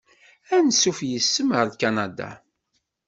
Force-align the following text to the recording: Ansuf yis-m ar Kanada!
Ansuf 0.57 0.99
yis-m 1.09 1.49
ar 1.59 1.69
Kanada! 1.81 2.29